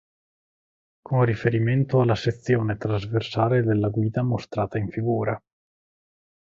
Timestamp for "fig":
4.89-5.37